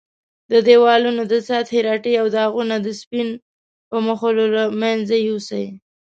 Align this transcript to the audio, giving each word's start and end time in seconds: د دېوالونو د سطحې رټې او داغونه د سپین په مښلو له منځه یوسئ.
د 0.51 0.53
دېوالونو 0.67 1.21
د 1.31 1.33
سطحې 1.47 1.79
رټې 1.87 2.13
او 2.21 2.25
داغونه 2.35 2.75
د 2.81 2.87
سپین 3.01 3.29
په 3.89 3.97
مښلو 4.05 4.45
له 4.55 4.63
منځه 4.81 5.15
یوسئ. 5.27 5.65